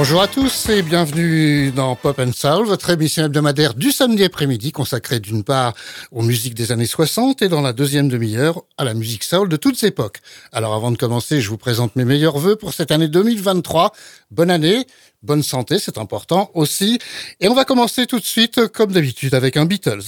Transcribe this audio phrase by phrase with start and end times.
[0.00, 4.70] Bonjour à tous et bienvenue dans Pop and Soul, votre émission hebdomadaire du samedi après-midi
[4.70, 5.74] consacrée d'une part
[6.12, 9.56] aux musiques des années 60 et dans la deuxième demi-heure à la musique soul de
[9.56, 10.18] toutes époques.
[10.52, 13.92] Alors avant de commencer, je vous présente mes meilleurs voeux pour cette année 2023.
[14.30, 14.86] Bonne année,
[15.24, 17.00] bonne santé, c'est important aussi.
[17.40, 20.04] Et on va commencer tout de suite comme d'habitude avec un Beatles.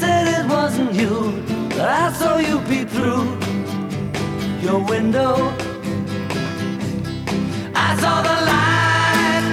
[0.00, 3.38] Said it wasn't you, but I saw you peep through
[4.60, 5.52] your window.
[7.76, 9.44] I saw the light.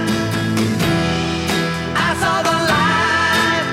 [2.08, 3.66] I saw the light.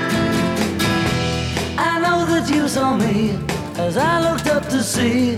[1.89, 3.35] I know that you saw me
[3.77, 5.31] as I looked up to see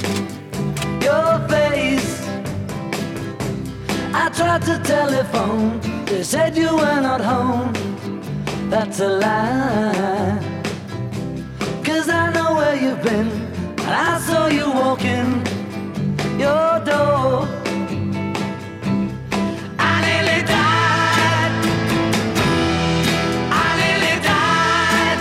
[1.02, 2.28] your face.
[4.14, 7.72] I tried to telephone, they said you were not home.
[8.70, 10.61] That's a lie.
[11.92, 13.28] Cause I know where you've been.
[13.86, 15.30] And I saw you walking
[16.40, 17.46] your door.
[19.78, 21.54] I nearly died.
[23.64, 25.20] I nearly died.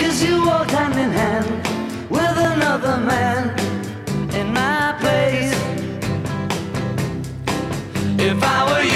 [0.00, 1.46] Cause you walked hand in hand
[2.10, 3.40] with another man
[4.34, 5.54] in my place.
[8.18, 8.91] If I were you.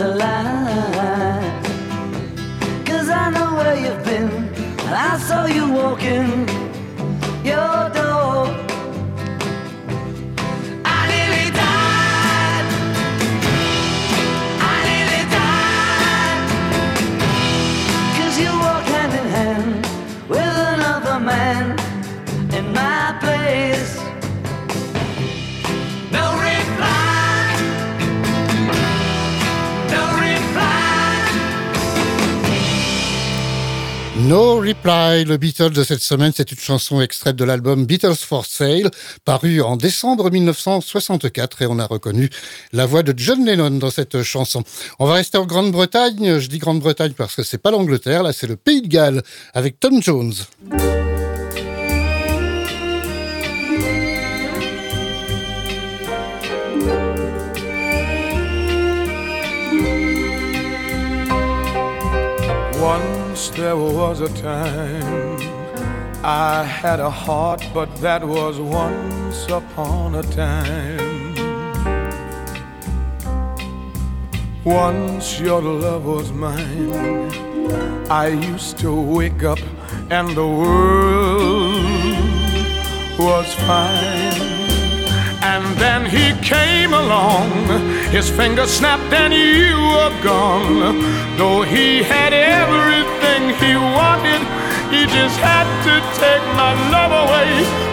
[0.00, 1.62] A lie.
[2.86, 4.48] Cause I know where you've been.
[4.88, 6.48] I saw you walking
[7.44, 8.09] your door.
[34.30, 38.46] No Reply, le Beatles de cette semaine, c'est une chanson extraite de l'album Beatles for
[38.46, 38.88] Sale,
[39.24, 42.30] paru en décembre 1964 et on a reconnu
[42.72, 44.62] la voix de John Lennon dans cette chanson.
[45.00, 48.46] On va rester en Grande-Bretagne, je dis Grande-Bretagne parce que c'est pas l'Angleterre, là c'est
[48.46, 50.34] le Pays de Galles avec Tom Jones.
[63.40, 65.38] Once there was a time
[66.22, 71.34] I had a heart, but that was once upon a time.
[74.62, 76.92] Once your love was mine,
[78.10, 79.60] I used to wake up
[80.10, 81.72] and the world
[83.18, 84.50] was fine.
[85.52, 87.48] And then he came along,
[88.10, 91.00] his finger snapped and you were gone.
[91.38, 93.09] Though he had everything
[93.60, 94.42] he wanted,
[94.90, 97.89] he just had to take my love away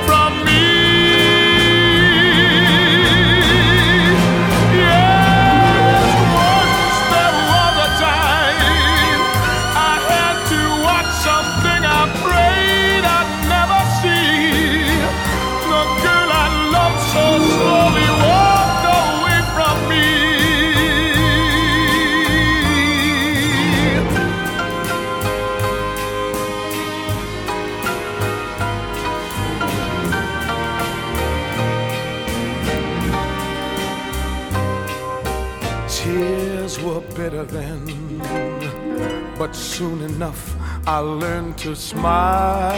[39.47, 42.73] But soon enough, I learned to smile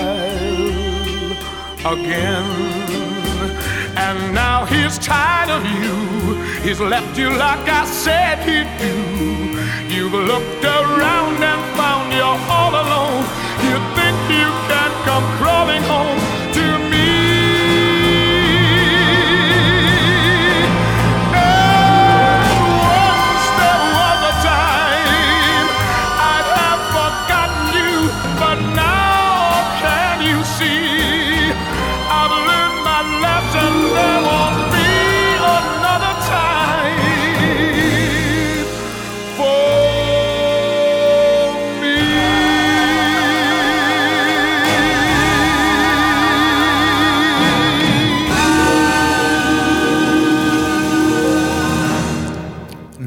[1.79, 2.45] again.
[3.97, 5.95] And now he's tired of you.
[6.61, 8.95] He's left you like I said he'd do.
[9.91, 13.25] You've looked around and found you're all alone.
[13.65, 16.38] You think you can come crawling home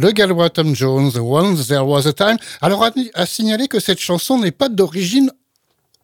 [0.02, 2.36] le gallois Tom Jones, Once There Was a Time.
[2.60, 2.84] Alors,
[3.14, 5.30] à, signaler que cette chanson n'est pas d'origine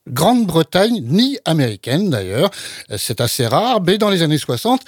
[0.06, 2.50] Grande-Bretagne ni américaine d'ailleurs.
[2.96, 4.80] C'est assez rare, mais dans les années 60,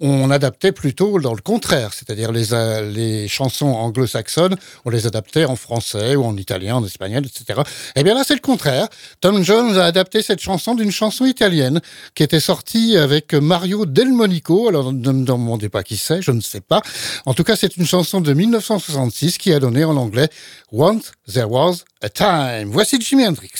[0.00, 5.44] on adaptait plutôt dans le contraire, c'est-à-dire les, euh, les chansons anglo-saxonnes, on les adaptait
[5.44, 7.60] en français ou en italien, en espagnol, etc.
[7.94, 8.88] Eh bien là, c'est le contraire.
[9.20, 11.80] Tom Jones a adapté cette chanson d'une chanson italienne
[12.14, 14.68] qui était sortie avec Mario Delmonico.
[14.68, 16.82] Alors ne me demandez pas qui c'est, je ne sais pas.
[17.24, 20.28] En tout cas, c'est une chanson de 1966 qui a donné en anglais
[20.72, 22.70] Once There Was a Time.
[22.70, 23.50] Voici Jimi Hendrix.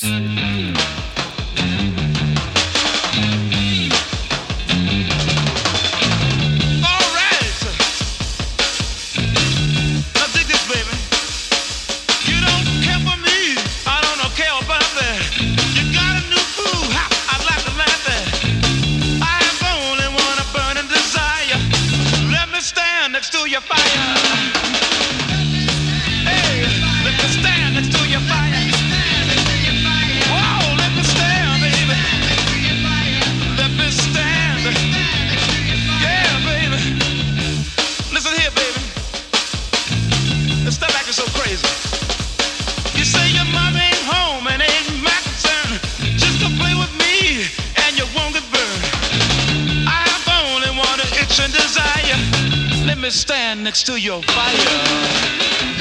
[52.99, 55.75] Me stand next to your fire.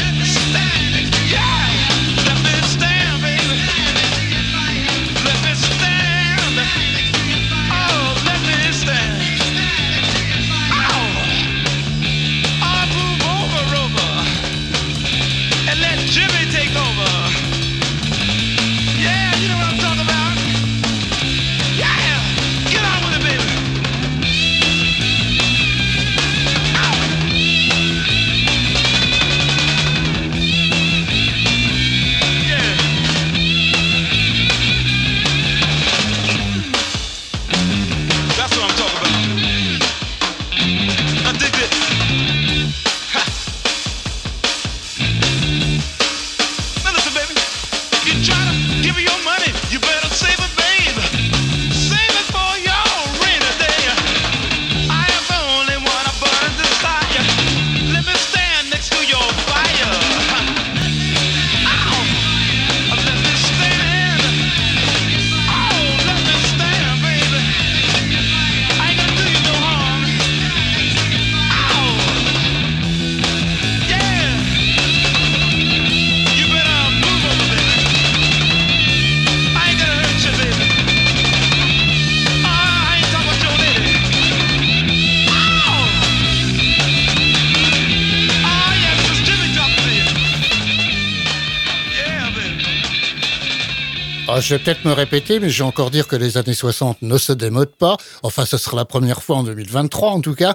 [94.45, 97.17] Je vais peut-être me répéter, mais je vais encore dire que les années 60 ne
[97.17, 97.97] se démodent pas.
[98.21, 100.53] Enfin, ce sera la première fois en 2023, en tout cas.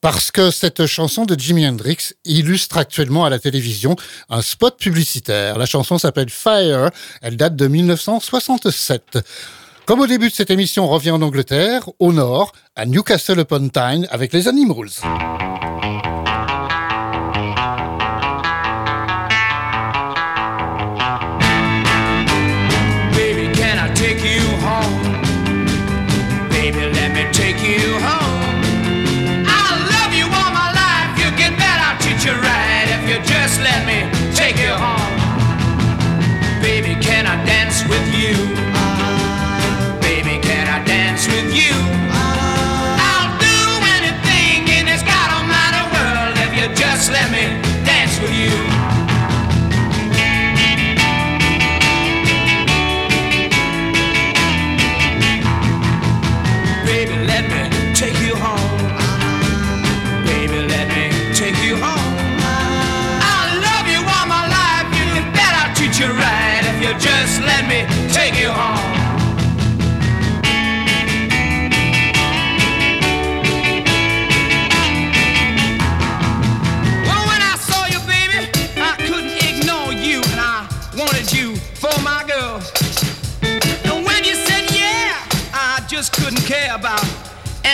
[0.00, 3.96] Parce que cette chanson de Jimi Hendrix illustre actuellement à la télévision
[4.30, 5.58] un spot publicitaire.
[5.58, 6.90] La chanson s'appelle Fire.
[7.20, 9.18] Elle date de 1967.
[9.86, 13.70] Comme au début de cette émission, on revient en Angleterre, au nord, à Newcastle upon
[13.70, 14.90] Tyne, avec les Animals.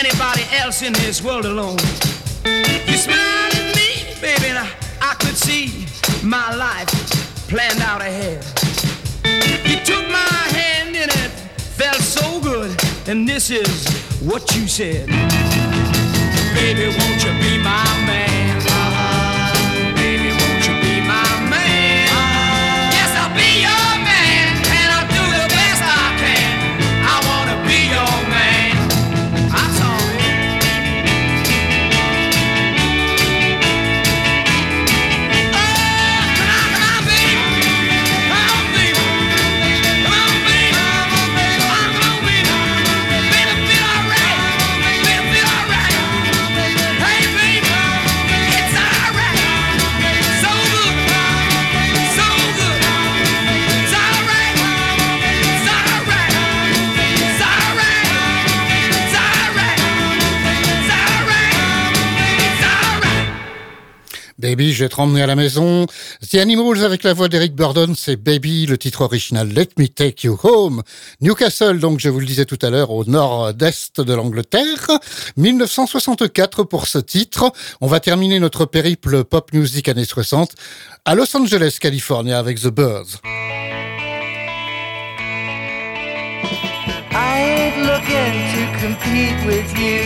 [0.05, 1.77] Else in this world alone.
[2.45, 4.69] You smiled at me, baby, and I,
[5.01, 5.85] I could see
[6.23, 6.89] my life
[7.47, 8.43] planned out ahead.
[9.65, 11.31] You took my hand and it
[11.77, 12.75] felt so good,
[13.07, 13.87] and this is
[14.21, 15.07] what you said.
[16.55, 18.32] Baby, won't you be my man?
[64.93, 65.87] Te ramener à la maison.
[66.31, 70.27] The Animals avec la voix d'Eric Burdon, c'est Baby, le titre original Let Me Take
[70.27, 70.83] You Home.
[71.19, 74.91] Newcastle, donc je vous le disais tout à l'heure, au nord-est de l'Angleterre.
[75.35, 77.51] 1964 pour ce titre.
[77.81, 80.51] On va terminer notre périple pop music années 60
[81.05, 83.17] à Los Angeles, Californie avec The Birds.
[87.15, 90.03] Ain't looking to compete with you.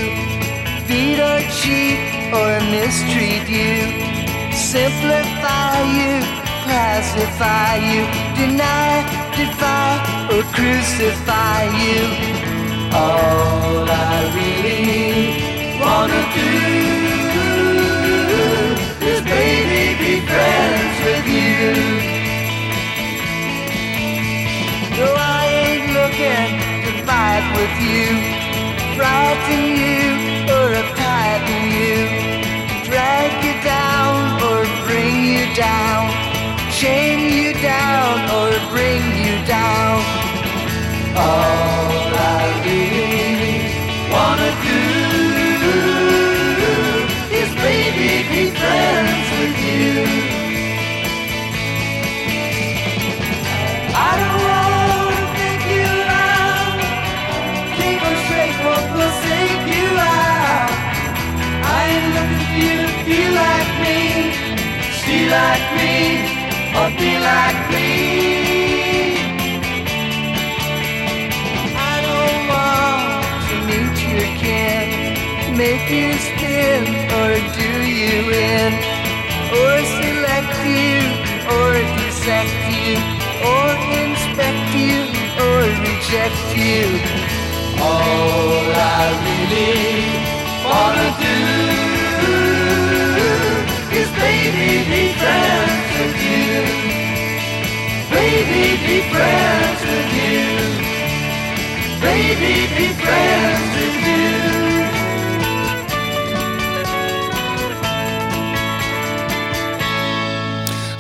[0.88, 2.00] Beat or cheat
[2.32, 4.26] or mistreat you.
[4.68, 6.20] Simplify you,
[6.68, 8.04] pacify you,
[8.36, 9.00] deny,
[9.38, 9.96] defy,
[10.30, 12.04] or crucify you.
[12.92, 15.40] All I really
[15.80, 16.52] wanna do
[19.08, 21.72] is baby be friends with you.
[25.00, 26.52] No, I ain't looking
[26.84, 28.08] to fight with you,
[28.98, 30.04] frighten you,
[30.52, 32.17] or uptighten you
[35.58, 36.12] down,
[36.72, 40.04] shame you down or bring you down.
[41.18, 41.67] All
[65.29, 66.24] like me,
[66.79, 67.91] or be like me.
[71.75, 74.88] I don't want to meet you again,
[75.57, 76.84] make you spin
[77.19, 78.72] or do you in,
[79.51, 80.96] or select you,
[81.55, 82.96] or dissect you,
[83.51, 83.67] or
[84.00, 84.98] inspect you,
[85.43, 86.88] or reject you.
[87.79, 90.07] All I really
[90.63, 91.57] wanna do
[94.20, 96.48] baby be friends with you.
[98.14, 100.46] Baby be friends with you.
[102.02, 104.57] Baby be friends with you.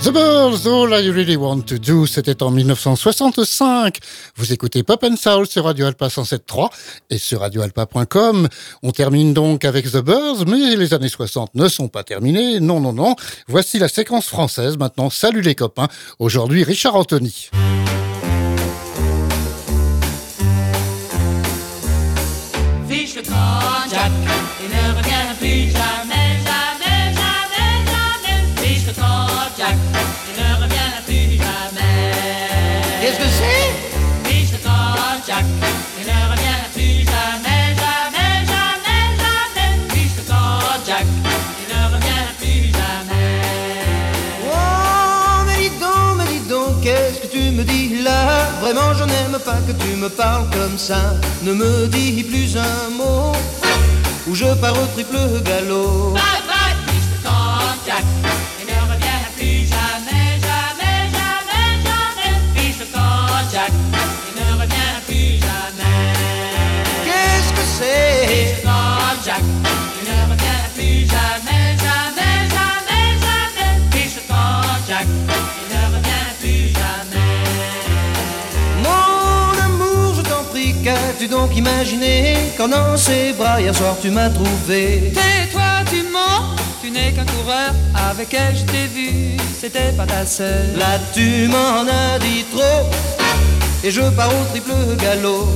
[0.03, 3.97] The Birds, All I Really Want to Do, c'était en 1965.
[4.35, 6.69] Vous écoutez Pop and Soul sur Radio Alpa 107.3
[7.09, 8.47] et sur radioalpa.com.
[8.83, 12.59] On termine donc avec The Birds, mais les années 60 ne sont pas terminées.
[12.59, 13.15] Non, non, non.
[13.47, 15.09] Voici la séquence française maintenant.
[15.09, 15.87] Salut les copains.
[16.19, 17.49] Aujourd'hui, Richard Anthony.
[49.47, 51.01] Pas que tu me parles comme ça.
[51.41, 53.31] Ne me dis plus un mot,
[54.27, 56.13] ou je pars au triple galop.
[56.13, 56.75] Bye bye,
[57.23, 58.05] camp, Jack,
[58.59, 62.33] il ne revient plus jamais, jamais, jamais, jamais.
[62.93, 63.71] Camp, Jack,
[64.27, 65.99] il ne revient plus jamais.
[67.05, 68.17] Qu'est-ce que c'est?
[68.31, 68.63] Fiche
[69.25, 69.45] Jack,
[81.27, 86.91] donc imaginé Quand dans ses bras hier soir tu m'as trouvé Tais-toi, tu mens, tu
[86.91, 87.73] n'es qu'un coureur.
[88.09, 90.63] Avec elle, je t'ai vu, c'était pas ta sœur.
[90.77, 92.89] Là tu m'en as dit trop,
[93.83, 95.47] et je pars au triple galop.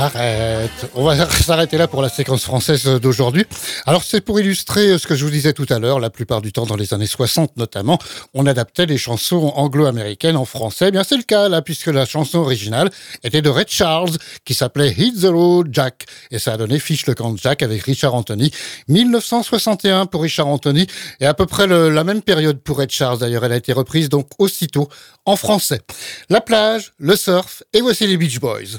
[0.00, 0.88] Arrête.
[0.94, 3.44] On va s'arrêter là pour la séquence française d'aujourd'hui.
[3.84, 6.52] Alors c'est pour illustrer ce que je vous disais tout à l'heure, la plupart du
[6.52, 7.98] temps dans les années 60 notamment,
[8.32, 10.86] on adaptait les chansons anglo-américaines en français.
[10.88, 12.90] Eh bien c'est le cas là puisque la chanson originale
[13.24, 14.12] était de Red Charles
[14.44, 17.82] qui s'appelait Hit the Road Jack et ça a donné Fiche le camp Jack avec
[17.82, 18.52] Richard Anthony.
[18.86, 20.86] 1961 pour Richard Anthony
[21.18, 23.44] et à peu près la même période pour Red Charles d'ailleurs.
[23.44, 24.88] Elle a été reprise donc aussitôt
[25.24, 25.80] en français.
[26.30, 28.78] La plage, le surf et voici les Beach Boys.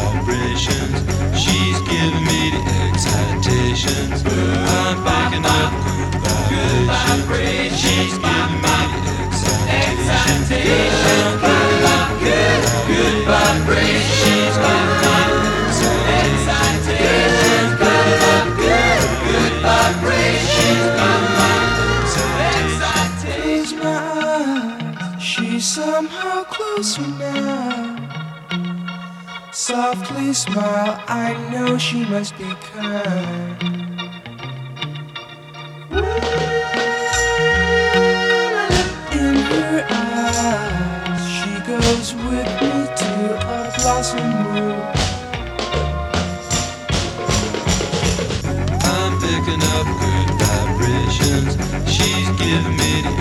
[0.00, 0.98] vibrations.
[1.36, 4.22] She's giving me the excitations.
[4.24, 5.72] I'm picking up
[6.50, 7.80] good vibrations.
[7.80, 9.12] She's giving me the
[9.82, 11.40] excitations.
[12.22, 14.20] Good, good vibrations.
[14.22, 15.18] She's giving me
[15.78, 17.72] the excitations.
[18.62, 20.90] Good, good vibrations.
[23.42, 27.81] Close my eyes, she's somehow closer now.
[29.64, 33.62] Softly smile, I know she must be kind.
[39.12, 44.82] In her eyes, she goes with me to a blossom room.
[48.82, 51.52] I'm picking up good vibrations.
[51.88, 53.11] She's giving me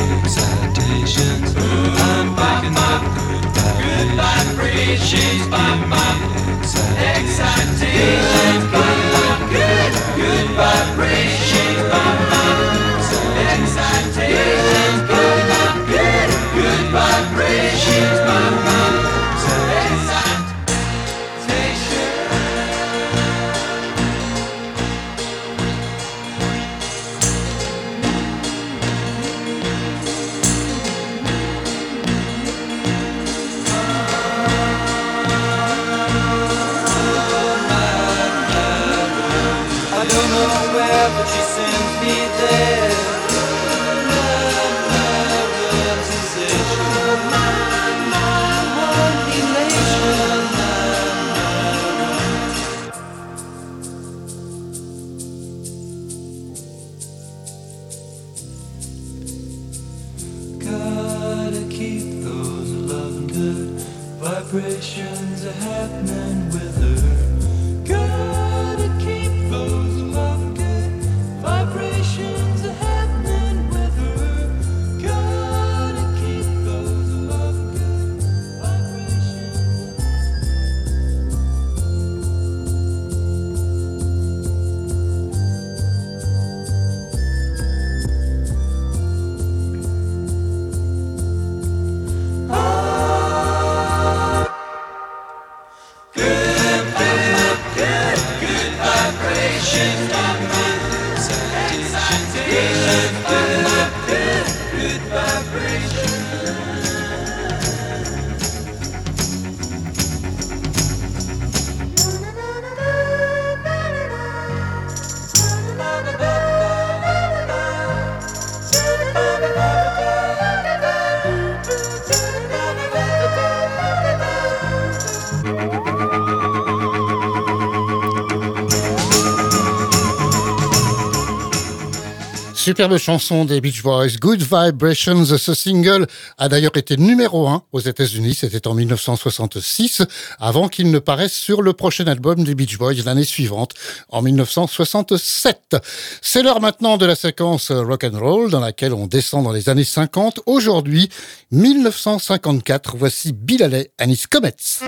[132.62, 135.26] Superbe chanson des Beach Boys, Good Vibrations.
[135.26, 136.06] Ce single
[136.38, 138.36] a d'ailleurs été numéro un aux États-Unis.
[138.36, 140.04] C'était en 1966,
[140.40, 143.72] avant qu'il ne paraisse sur le prochain album des Beach Boys l'année suivante,
[144.10, 145.76] en 1967.
[146.22, 149.68] C'est l'heure maintenant de la séquence rock and roll dans laquelle on descend dans les
[149.68, 150.42] années 50.
[150.46, 151.10] Aujourd'hui,
[151.50, 152.96] 1954.
[152.96, 154.82] Voici Bill Haley and His Comets.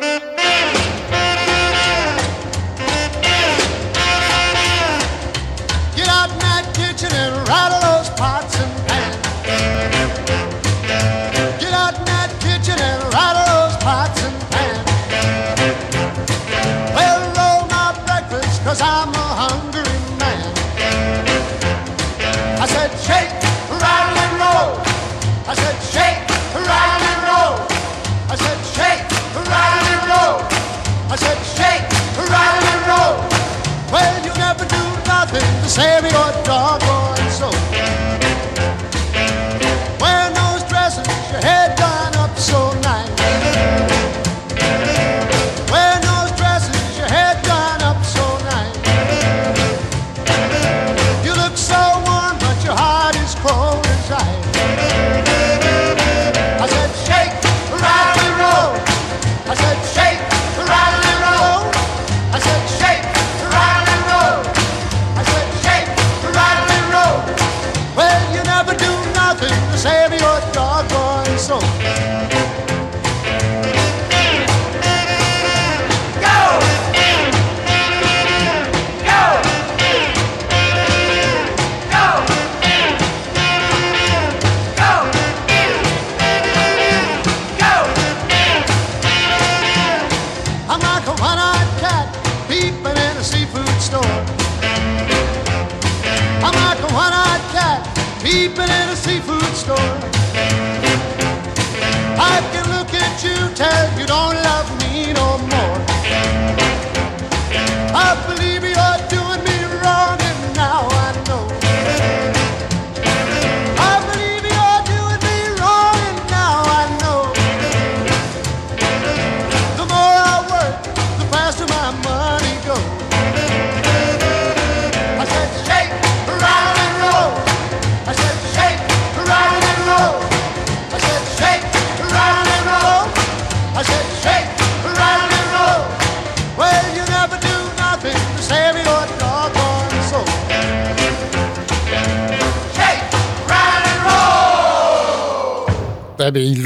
[35.74, 37.03] Sabe o jogo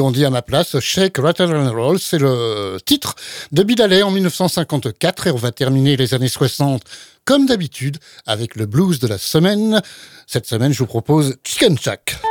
[0.08, 3.16] on dit à ma place, Shake, Rattle and Roll, c'est le titre
[3.52, 6.82] de Bidalet en 1954 et on va terminer les années 60
[7.26, 9.82] comme d'habitude avec le blues de la semaine.
[10.26, 12.27] Cette semaine, je vous propose Chicken Shack.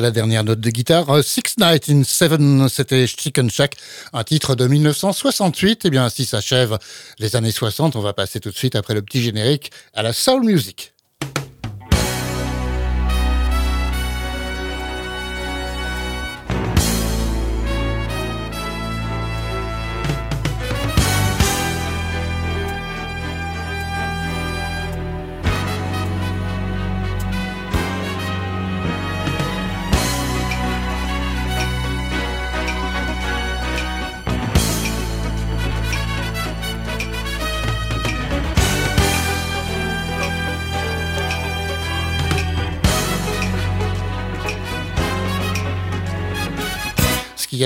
[0.00, 1.08] La dernière note de guitare.
[1.10, 3.76] Euh, Six Nights in Seven, c'était Chicken Shack,
[4.12, 5.84] un titre de 1968.
[5.84, 6.78] Et bien, ainsi s'achèvent
[7.18, 7.96] les années 60.
[7.96, 10.92] On va passer tout de suite après le petit générique à la soul music.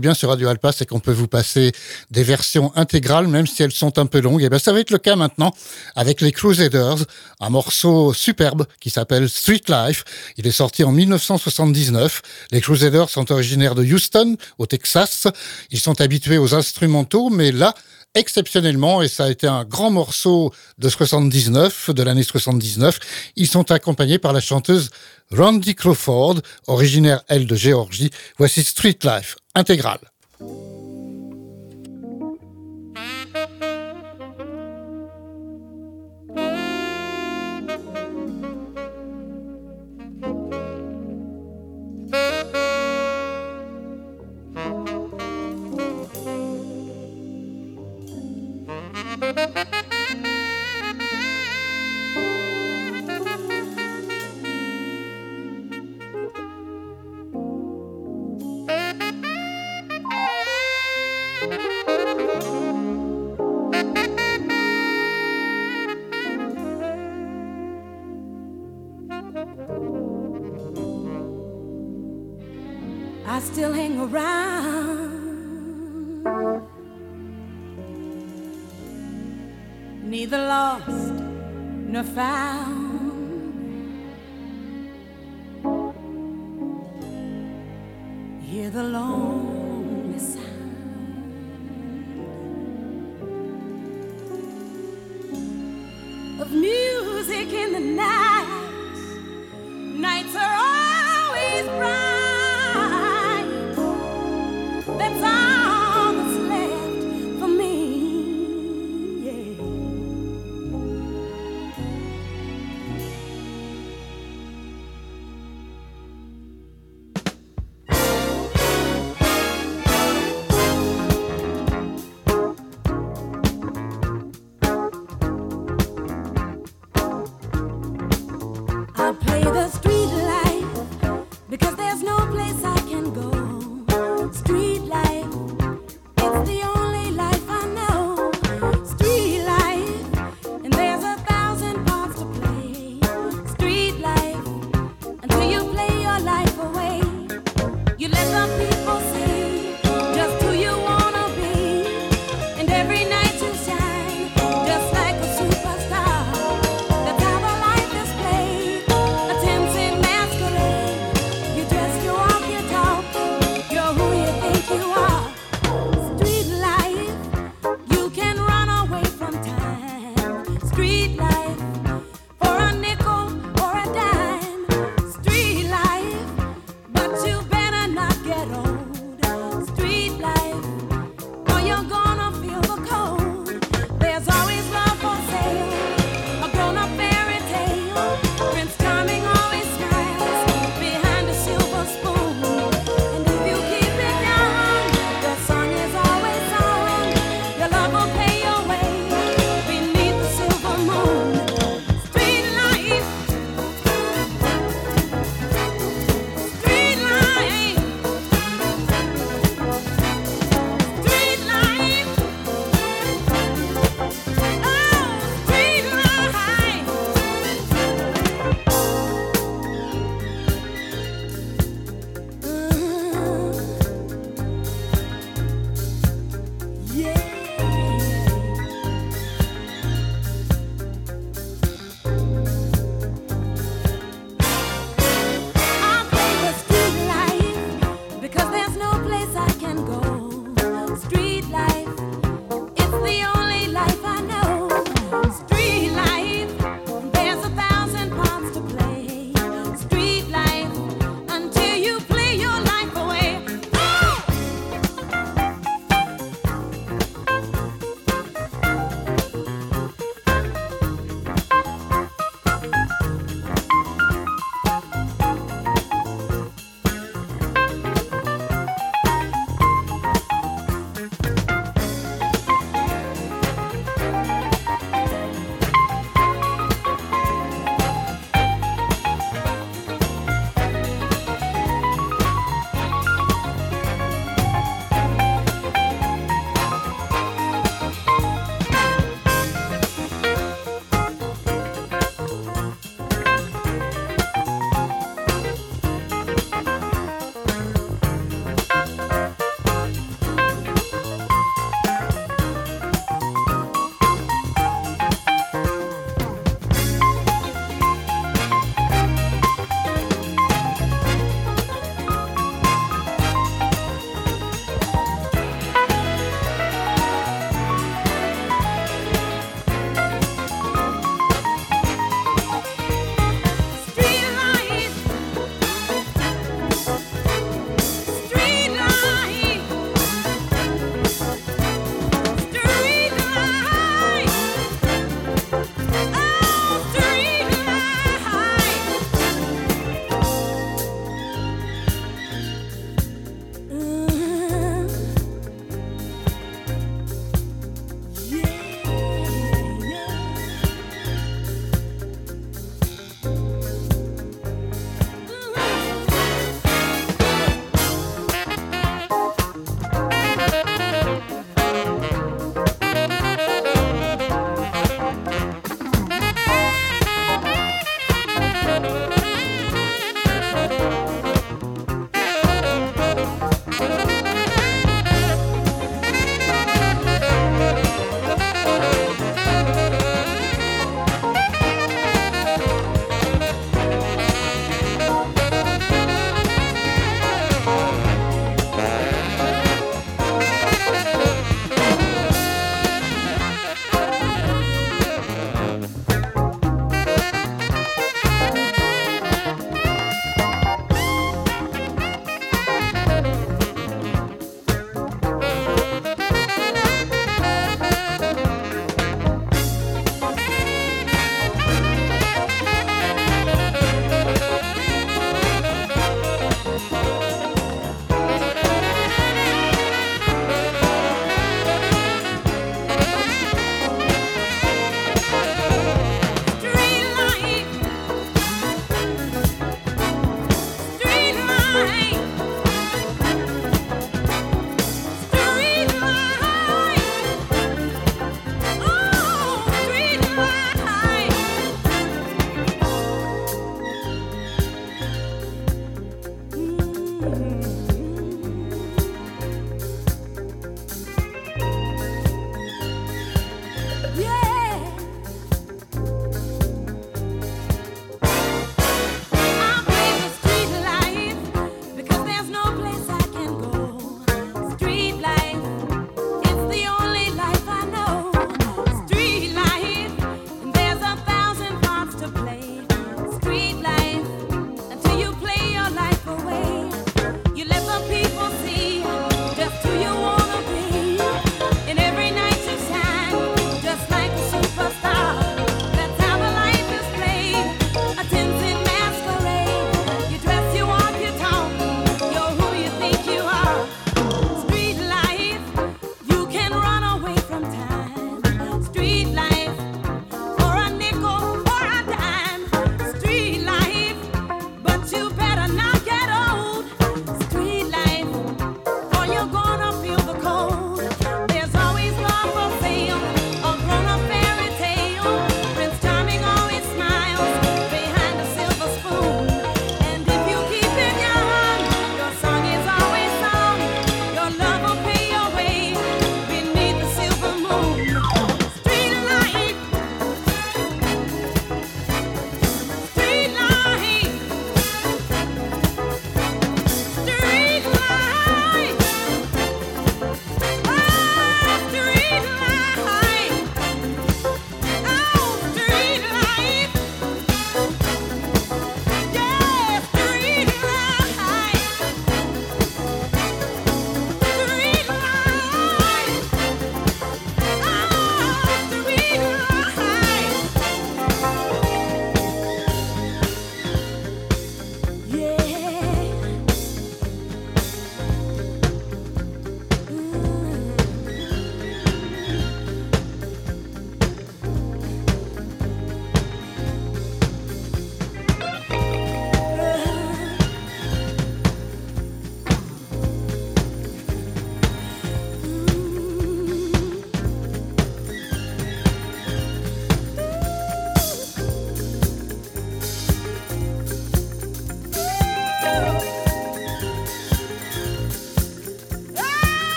[0.00, 1.72] Bien sur Radio Alpa, c'est qu'on peut vous passer
[2.10, 4.42] des versions intégrales, même si elles sont un peu longues.
[4.42, 5.52] Et bien, ça va être le cas maintenant
[5.94, 7.04] avec les Crusaders,
[7.40, 10.04] un morceau superbe qui s'appelle Street Life.
[10.36, 12.22] Il est sorti en 1979.
[12.50, 15.26] Les Crusaders sont originaires de Houston, au Texas.
[15.70, 17.74] Ils sont habitués aux instrumentaux, mais là,
[18.16, 22.98] exceptionnellement, et ça a été un grand morceau de 79, de l'année 79,
[23.36, 24.90] ils sont accompagnés par la chanteuse
[25.30, 28.10] Randy Crawford, originaire, elle, de Géorgie.
[28.38, 30.06] Voici Street Life, intégrale.
[73.36, 75.12] I still hang around.
[80.02, 81.12] Neither lost
[81.92, 83.12] nor found.
[88.40, 89.25] Hear the lonely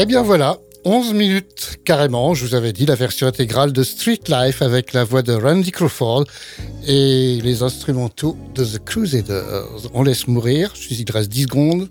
[0.00, 4.20] Eh bien voilà, 11 minutes carrément, je vous avais dit la version intégrale de Street
[4.28, 6.24] Life avec la voix de Randy Crawford
[6.86, 9.90] et les instrumentaux de The Crusaders.
[9.94, 11.88] On laisse mourir, il reste 10 secondes.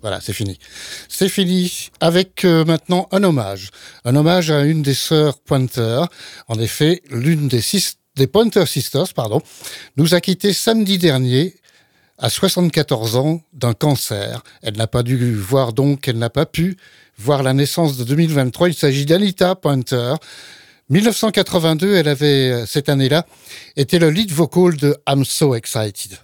[0.00, 0.60] Voilà, c'est fini.
[1.08, 3.70] C'est fini avec euh, maintenant un hommage.
[4.04, 6.04] Un hommage à une des sœurs Pointer.
[6.46, 7.62] En effet, l'une des,
[8.14, 9.42] des Pointer Sisters, pardon,
[9.96, 11.56] nous a quitté samedi dernier
[12.18, 14.42] à 74 ans d'un cancer.
[14.62, 16.76] Elle n'a pas dû voir donc, elle n'a pas pu
[17.18, 18.68] voir la naissance de 2023.
[18.68, 20.14] Il s'agit d'Anita Pointer.
[20.90, 23.26] 1982, elle avait, cette année-là,
[23.76, 26.18] été le lead vocal de I'm So Excited.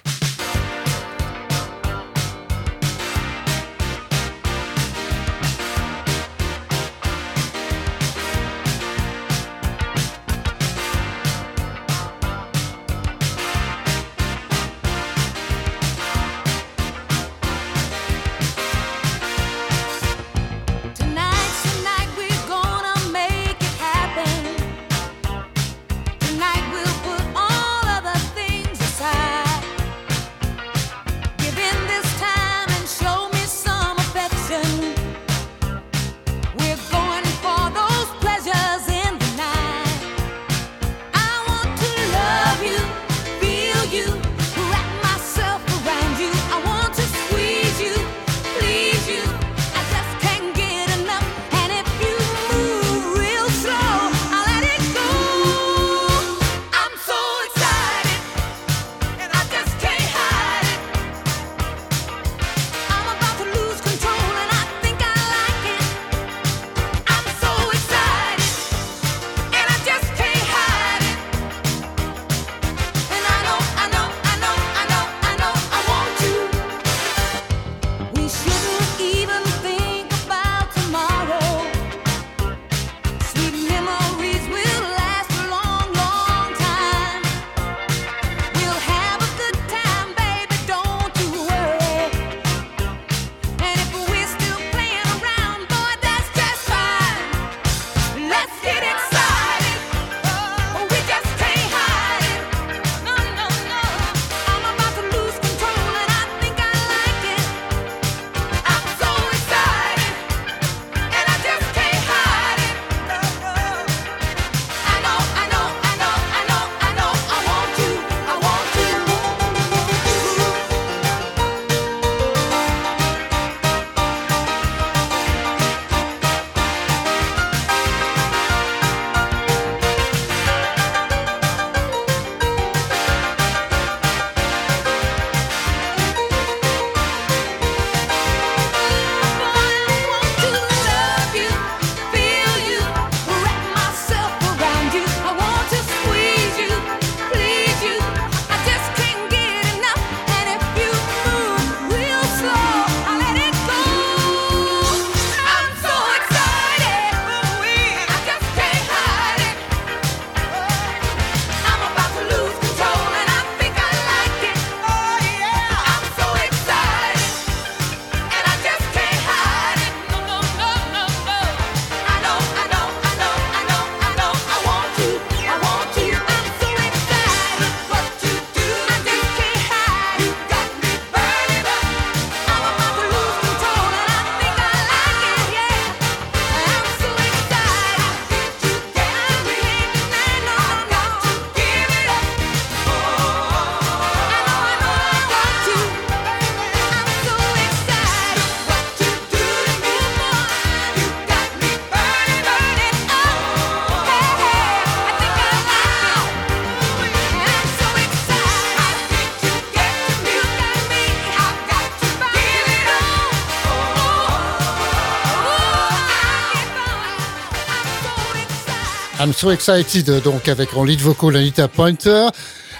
[219.50, 222.28] Excited, donc avec en lead vocal Anita Pointer.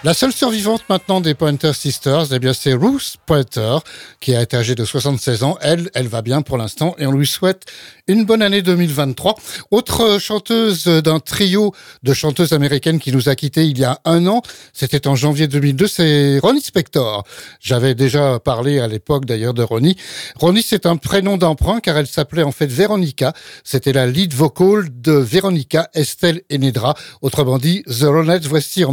[0.05, 3.79] La seule survivante maintenant des Pointer Sisters, eh bien, c'est Ruth Pointer,
[4.21, 5.57] qui a été âgée de 76 ans.
[5.63, 7.65] Elle, elle va bien pour l'instant et on lui souhaite
[8.07, 9.35] une bonne année 2023.
[9.71, 14.27] Autre chanteuse d'un trio de chanteuses américaines qui nous a quittés il y a un
[14.27, 14.43] an,
[14.75, 17.25] c'était en janvier 2002, c'est Ronnie Spector.
[17.59, 19.97] J'avais déjà parlé à l'époque d'ailleurs de Ronnie.
[20.37, 23.33] Ronnie, c'est un prénom d'emprunt car elle s'appelait en fait Veronica.
[23.65, 26.95] C'était la lead vocal de Veronica, Estelle et Nedra.
[27.23, 28.93] Autrement dit, The Ronettes, voici en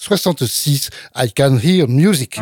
[0.00, 2.38] 1966, I Can Hear Music.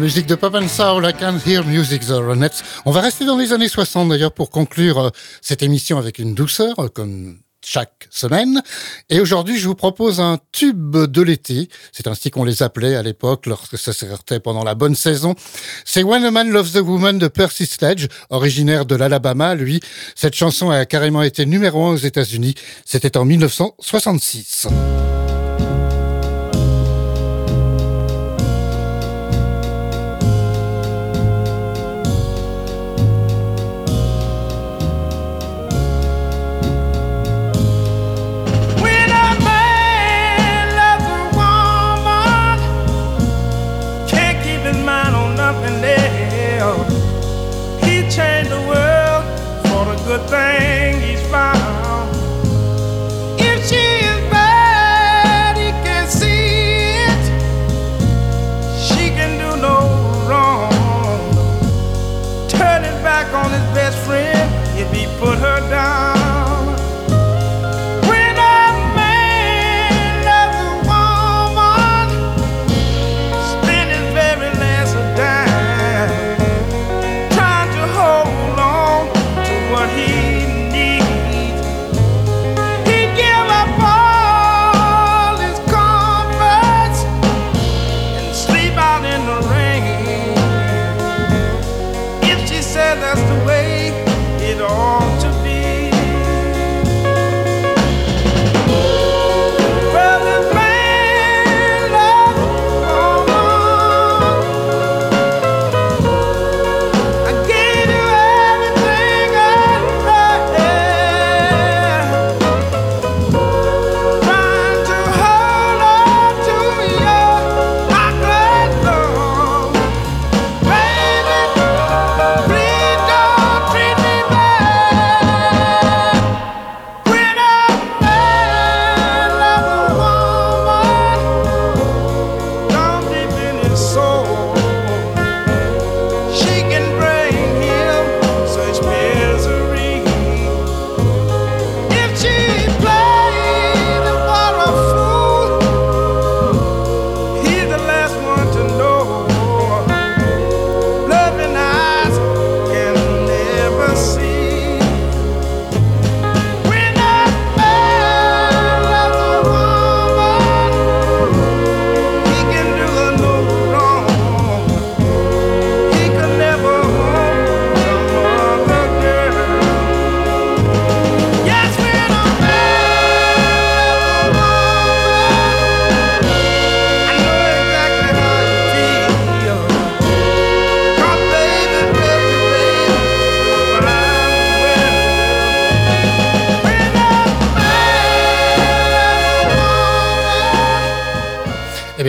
[0.00, 2.62] Musique de Pop and Soul, I Can Hear Music, The.
[2.86, 5.10] On va rester dans les années 60 d'ailleurs pour conclure euh,
[5.42, 8.62] cette émission avec une douceur, euh, comme chaque semaine.
[9.10, 11.68] Et aujourd'hui, je vous propose un tube de l'été.
[11.92, 15.34] C'est ainsi qu'on les appelait à l'époque, lorsque ça sortait pendant la bonne saison.
[15.84, 19.80] C'est When a Man Loves the Woman de Percy Sledge, originaire de l'Alabama, lui.
[20.14, 22.54] Cette chanson a carrément été numéro un aux États-Unis.
[22.86, 24.66] C'était en 1966.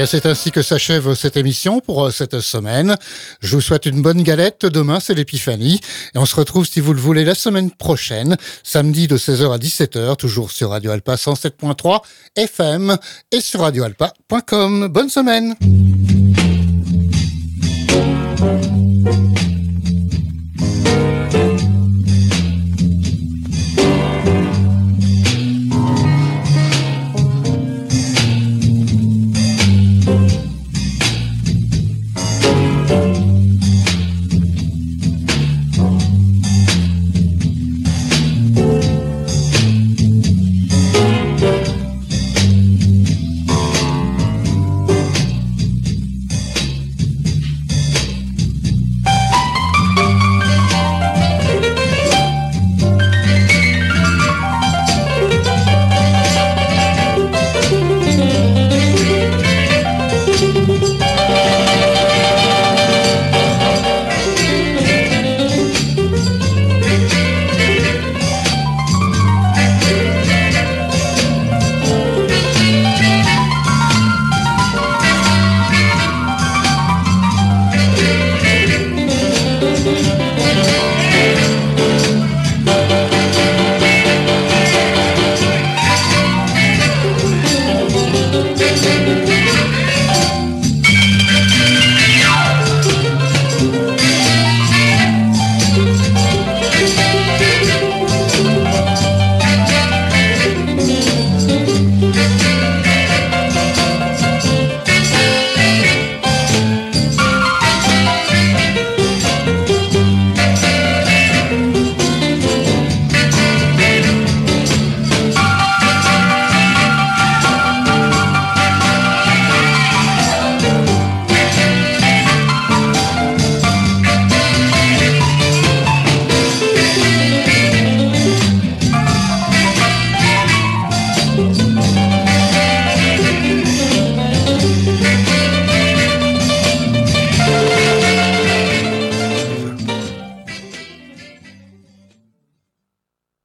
[0.02, 2.96] Bien, c'est ainsi que s'achève cette émission pour euh, cette semaine.
[3.40, 4.66] Je vous souhaite une bonne galette.
[4.66, 5.80] Demain, c'est l'épiphanie.
[6.16, 9.58] Et on se retrouve, si vous le voulez, la semaine prochaine, samedi de 16h à
[9.60, 12.02] 17h, toujours sur Radio Alpa 107.3
[12.36, 12.98] FM
[13.32, 14.88] et sur radioalpa.com.
[14.88, 15.56] Bonne semaine!